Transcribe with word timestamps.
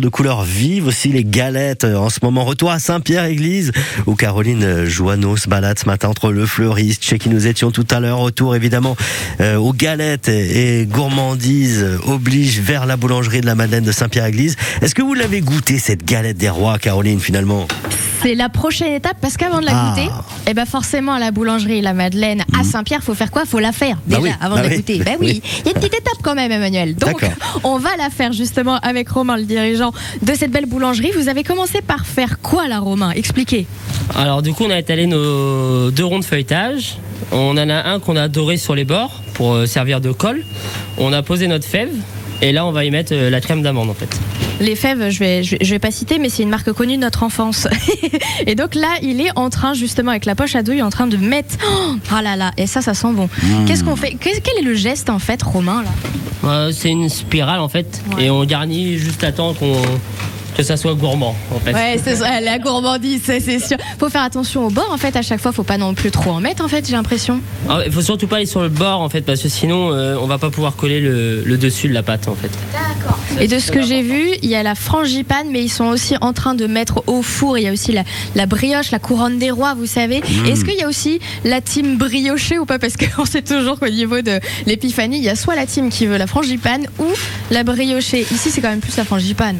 de 0.00 0.08
couleurs 0.08 0.42
vives 0.42 0.86
aussi, 0.86 1.08
les 1.08 1.24
galettes. 1.24 1.84
euh, 1.84 1.96
En 1.96 2.10
ce 2.10 2.20
moment, 2.22 2.44
retour 2.44 2.70
à 2.70 2.78
Saint-Pierre-Église, 2.78 3.72
où 4.06 4.14
Caroline 4.14 4.62
euh, 4.62 4.86
Joanneau 4.86 5.36
se 5.36 5.48
balade 5.48 5.78
ce 5.78 5.86
matin 5.86 6.08
entre 6.08 6.30
le 6.32 6.46
fleuriste, 6.46 7.04
chez 7.04 7.18
qui 7.18 7.28
nous 7.28 7.46
étions 7.46 7.70
tout 7.70 7.86
à 7.90 8.00
l'heure. 8.00 8.18
Retour 8.18 8.56
évidemment 8.56 8.96
euh, 9.40 9.56
aux 9.56 9.72
galettes 9.72 10.28
et, 10.28 10.86
gourmandises 10.86 11.86
oblige 12.06 12.60
vers 12.60 12.86
la 12.86 12.96
boulangerie 12.96 13.40
de 13.40 13.46
la 13.46 13.54
Madeleine 13.54 13.84
de 13.84 13.92
Saint-Pierre-Église. 13.92 14.56
Est-ce 14.82 14.94
que 14.94 15.02
vous 15.02 15.14
l'avez 15.14 15.40
goûté, 15.40 15.78
cette 15.78 16.04
galette 16.04 16.38
des 16.38 16.50
rois, 16.50 16.78
Caroline, 16.78 17.20
finalement? 17.20 17.66
C'est 18.22 18.34
la 18.34 18.48
prochaine 18.48 18.92
étape 18.94 19.16
parce 19.20 19.36
qu'avant 19.36 19.60
de 19.60 19.66
la 19.66 19.72
Ah. 19.74 19.90
goûter, 19.94 20.08
eh 20.48 20.54
ben 20.54 20.66
forcément 20.66 21.12
à 21.12 21.18
la 21.20 21.30
boulangerie 21.30 21.80
La 21.80 21.92
Madeleine 21.94 22.42
à 22.58 22.64
Saint-Pierre, 22.64 23.02
faut 23.02 23.14
faire 23.14 23.30
quoi? 23.30 23.44
Faut 23.46 23.60
la 23.60 23.72
faire 23.72 23.96
Bah 24.06 24.16
déjà 24.16 24.20
oui, 24.22 24.30
avant 24.40 24.56
bah 24.56 24.62
de 24.62 24.66
la 24.66 24.70
oui, 24.72 24.76
goûter. 24.78 24.98
bah 24.98 25.04
Ben 25.06 25.16
oui, 25.20 25.42
il 25.60 25.66
y 25.66 25.68
a 25.68 25.70
une 25.70 25.80
petite 25.80 25.94
étape 25.94 26.18
quand 26.22 26.34
même, 26.34 26.50
Emmanuel. 26.50 26.94
Donc 26.96 27.24
on 27.64 27.78
va 27.78 27.90
la 27.96 28.10
faire 28.10 28.32
justement 28.32 28.76
avec 28.78 29.08
Romain, 29.08 29.36
le 29.36 29.44
dirigeant 29.44 29.92
de 30.22 30.34
cette 30.34 30.50
belle 30.50 30.66
boulangerie. 30.66 31.12
Vous 31.16 31.28
avez 31.28 31.44
commencé 31.44 31.80
par 31.80 32.06
faire 32.06 32.40
quoi 32.40 32.66
là, 32.68 32.80
Romain? 32.80 33.10
Expliquez. 33.12 33.66
Alors 34.16 34.42
du 34.42 34.52
coup 34.52 34.64
on 34.66 34.70
a 34.70 34.78
étalé 34.78 35.06
nos 35.06 35.90
deux 35.90 36.04
ronds 36.04 36.18
de 36.18 36.24
feuilletage. 36.24 36.98
On 37.30 37.56
en 37.56 37.68
a 37.68 37.88
un 37.88 38.00
qu'on 38.00 38.16
a 38.16 38.26
doré 38.28 38.56
sur 38.56 38.74
les 38.74 38.84
bords 38.84 39.22
pour 39.34 39.52
euh, 39.54 39.66
servir 39.66 40.00
de 40.00 40.10
colle. 40.12 40.44
On 40.96 41.12
a 41.12 41.22
posé 41.22 41.46
notre 41.46 41.66
fève 41.66 41.90
et 42.42 42.52
là 42.52 42.64
on 42.66 42.72
va 42.72 42.84
y 42.84 42.90
mettre 42.90 43.12
euh, 43.14 43.30
la 43.30 43.40
crème 43.40 43.62
d'amande 43.62 43.90
en 43.90 43.94
fait. 43.94 44.18
Les 44.60 44.74
fèves, 44.74 45.10
je 45.10 45.18
vais, 45.20 45.42
je 45.44 45.52
vais, 45.52 45.58
je 45.64 45.70
vais 45.70 45.78
pas 45.78 45.90
citer, 45.90 46.18
mais 46.18 46.28
c'est 46.28 46.42
une 46.42 46.48
marque 46.48 46.72
connue 46.72 46.96
de 46.96 47.02
notre 47.02 47.22
enfance. 47.22 47.68
et 48.46 48.54
donc 48.54 48.74
là, 48.74 48.88
il 49.02 49.20
est 49.20 49.30
en 49.36 49.50
train, 49.50 49.72
justement, 49.74 50.10
avec 50.10 50.24
la 50.24 50.34
poche 50.34 50.56
à 50.56 50.62
douille, 50.62 50.82
en 50.82 50.90
train 50.90 51.06
de 51.06 51.16
mettre. 51.16 51.56
Oh 51.64 51.94
ah 52.10 52.22
là 52.22 52.34
là, 52.36 52.50
et 52.56 52.66
ça, 52.66 52.80
ça 52.82 52.94
sent 52.94 53.12
bon. 53.12 53.28
Qu'est-ce 53.66 53.84
qu'on 53.84 53.96
fait? 53.96 54.16
Quel 54.18 54.58
est 54.58 54.62
le 54.62 54.74
geste, 54.74 55.10
en 55.10 55.18
fait, 55.20 55.42
Romain, 55.42 55.82
là? 55.82 55.90
Euh, 56.44 56.72
c'est 56.72 56.90
une 56.90 57.08
spirale 57.08 57.58
en 57.58 57.68
fait 57.68 58.00
Ouais. 58.16 58.24
et 58.26 58.30
on 58.30 58.44
garnit 58.44 58.96
juste 58.96 59.24
à 59.24 59.32
temps 59.32 59.54
qu'on 59.54 59.74
que 60.56 60.62
ça 60.64 60.76
soit 60.76 60.94
gourmand 60.94 61.36
en 61.54 61.60
fait. 61.60 61.72
Ouais, 61.72 62.00
c'est 62.02 62.18
la 62.40 62.58
gourmandise, 62.58 63.22
c'est 63.24 63.60
sûr. 63.60 63.76
Faut 64.00 64.08
faire 64.08 64.22
attention 64.22 64.66
au 64.66 64.70
bord, 64.70 64.90
en 64.92 64.96
fait, 64.96 65.14
à 65.14 65.22
chaque 65.22 65.40
fois, 65.40 65.52
faut 65.52 65.62
pas 65.62 65.78
non 65.78 65.94
plus 65.94 66.10
trop 66.10 66.30
en 66.32 66.40
mettre, 66.40 66.64
en 66.64 66.68
fait, 66.68 66.84
j'ai 66.84 66.96
l'impression. 66.96 67.40
Ah, 67.68 67.80
Il 67.86 67.92
faut 67.92 68.02
surtout 68.02 68.26
pas 68.26 68.36
aller 68.36 68.46
sur 68.46 68.60
le 68.62 68.68
bord 68.68 69.00
en 69.00 69.08
fait 69.08 69.20
parce 69.22 69.40
que 69.40 69.48
sinon 69.48 69.92
euh, 69.92 70.16
on 70.20 70.26
va 70.26 70.38
pas 70.38 70.50
pouvoir 70.50 70.74
coller 70.74 71.00
le, 71.00 71.42
le 71.44 71.58
dessus 71.58 71.88
de 71.88 71.94
la 71.94 72.02
pâte 72.02 72.26
en 72.26 72.34
fait. 72.34 72.50
Et 73.40 73.48
de 73.48 73.58
ce 73.58 73.70
que 73.70 73.82
j'ai 73.82 74.02
vu, 74.02 74.30
il 74.42 74.48
y 74.48 74.54
a 74.54 74.62
la 74.62 74.74
frangipane, 74.74 75.48
mais 75.50 75.62
ils 75.62 75.68
sont 75.68 75.86
aussi 75.86 76.14
en 76.20 76.32
train 76.32 76.54
de 76.54 76.66
mettre 76.66 77.02
au 77.06 77.22
four. 77.22 77.58
Il 77.58 77.64
y 77.64 77.68
a 77.68 77.72
aussi 77.72 77.92
la, 77.92 78.04
la 78.34 78.46
brioche, 78.46 78.90
la 78.90 78.98
couronne 78.98 79.38
des 79.38 79.50
rois, 79.50 79.74
vous 79.74 79.86
savez. 79.86 80.22
Est-ce 80.46 80.64
qu'il 80.64 80.76
y 80.78 80.82
a 80.82 80.88
aussi 80.88 81.20
la 81.44 81.60
team 81.60 81.96
briochée 81.96 82.58
ou 82.58 82.66
pas? 82.66 82.78
Parce 82.78 82.94
qu'on 82.96 83.24
sait 83.26 83.42
toujours 83.42 83.78
qu'au 83.78 83.88
niveau 83.88 84.22
de 84.22 84.40
l'épiphanie, 84.66 85.18
il 85.18 85.24
y 85.24 85.28
a 85.28 85.36
soit 85.36 85.56
la 85.56 85.66
team 85.66 85.90
qui 85.90 86.06
veut 86.06 86.16
la 86.16 86.26
frangipane 86.26 86.86
ou 86.98 87.06
la 87.50 87.64
briochée. 87.64 88.26
Ici, 88.32 88.50
c'est 88.50 88.60
quand 88.60 88.70
même 88.70 88.80
plus 88.80 88.96
la 88.96 89.04
frangipane. 89.04 89.58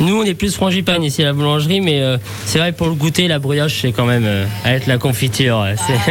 Nous 0.00 0.14
on 0.14 0.22
est 0.22 0.34
plus 0.34 0.54
frangipane 0.54 1.02
ici 1.02 1.22
à 1.22 1.24
la 1.24 1.32
boulangerie 1.32 1.80
mais 1.80 2.00
euh, 2.02 2.18
c'est 2.46 2.60
vrai 2.60 2.70
pour 2.70 2.86
le 2.86 2.94
goûter 2.94 3.26
la 3.26 3.40
brioche 3.40 3.80
c'est 3.80 3.90
quand 3.90 4.04
même 4.04 4.26
euh, 4.26 4.46
avec 4.64 4.86
la 4.86 4.96
confiture. 4.96 5.66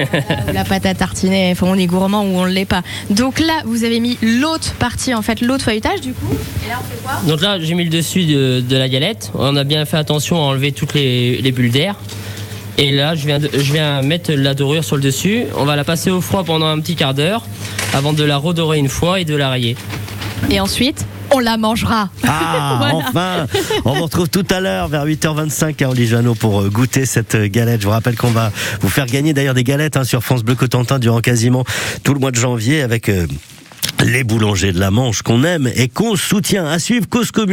la 0.54 0.66
pâte 0.66 0.86
à 0.86 0.94
tartiner, 0.94 1.56
on 1.62 1.78
est 1.78 1.86
gourmand 1.86 2.24
ou 2.24 2.38
on 2.38 2.46
ne 2.46 2.52
l'est 2.52 2.66
pas. 2.66 2.82
Donc 3.10 3.40
là, 3.40 3.62
vous 3.66 3.84
avez 3.84 4.00
mis 4.00 4.18
l'autre 4.22 4.74
partie, 4.76 5.14
en 5.14 5.22
fait, 5.22 5.42
l'autre 5.42 5.66
feuilletage, 5.66 6.02
du 6.02 6.14
coup. 6.14 6.34
Et 6.66 6.70
là, 6.70 6.77
Donc 7.28 7.42
là, 7.42 7.60
j'ai 7.60 7.74
mis 7.74 7.84
le 7.84 7.90
dessus 7.90 8.26
de, 8.26 8.62
de 8.62 8.76
la 8.78 8.90
galette. 8.90 9.32
On 9.36 9.56
a 9.56 9.64
bien 9.64 9.86
fait 9.86 9.98
attention 9.98 10.38
à 10.38 10.40
enlever 10.48 10.72
toutes 10.72 10.94
les, 10.94 11.42
les 11.42 11.52
bulles 11.52 11.72
d'air. 11.72 11.96
Et 12.78 12.92
là, 12.92 13.16
je 13.16 13.26
viens, 13.26 13.40
de- 13.40 13.50
je 13.54 13.74
viens 13.74 14.02
mettre 14.04 14.32
la 14.34 14.54
dorure 14.54 14.84
sur 14.84 14.96
le 14.98 15.02
dessus. 15.02 15.46
On 15.58 15.66
va 15.66 15.76
la 15.76 15.84
passer 15.84 16.12
au 16.12 16.22
froid 16.22 16.44
pendant 16.44 16.68
un 16.68 16.80
petit 16.80 16.96
quart 16.96 17.14
d'heure 17.14 17.44
avant 17.94 18.14
de 18.14 18.24
la 18.24 18.38
redorer 18.38 18.78
une 18.78 18.90
fois 18.90 19.20
et 19.20 19.26
de 19.26 19.36
la 19.36 19.50
rayer. 19.50 19.76
Et 20.52 20.60
ensuite, 20.60 21.06
on 21.32 21.40
la 21.40 21.58
mangera. 21.58 22.10
Ah, 22.28 22.78
Voilà. 22.92 22.96
enfin 22.96 23.48
On 23.86 23.94
vous 23.94 24.04
retrouve 24.04 24.30
tout 24.30 24.46
à 24.52 24.60
l'heure 24.60 24.88
vers 24.90 25.06
8h25, 25.06 25.74
Caroline 25.74 26.06
Jeannot, 26.08 26.36
pour 26.36 26.62
euh, 26.62 26.70
goûter 26.70 27.06
cette 27.08 27.34
euh, 27.36 27.48
galette. 27.50 27.82
Je 27.82 27.86
vous 27.88 27.92
rappelle 27.92 28.16
qu'on 28.16 28.30
va 28.30 28.52
vous 28.82 28.90
faire 28.90 29.08
gagner 29.08 29.34
d'ailleurs 29.34 29.56
des 29.56 29.64
galettes 29.64 29.98
hein, 29.98 30.04
sur 30.04 30.24
France 30.24 30.44
Bleu 30.44 30.54
Cotentin 30.56 31.00
durant 31.00 31.20
quasiment 31.20 31.64
tout 32.04 32.14
le 32.14 32.20
mois 32.20 32.32
de 32.32 32.38
janvier 32.38 32.82
avec 32.84 33.10
euh, 33.10 33.26
les 34.06 34.24
boulangers 34.24 34.72
de 34.72 34.80
la 34.80 34.92
Manche 34.92 35.22
qu'on 35.22 35.44
aime 35.44 35.70
et 35.76 35.88
qu'on 35.90 36.16
soutient. 36.16 36.66
À 36.66 36.80
suivre 36.80 37.08
Cause 37.08 37.32
Commune. 37.32 37.46